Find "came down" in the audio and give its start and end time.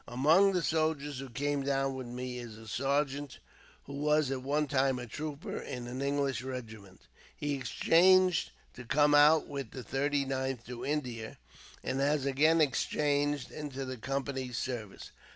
1.29-1.93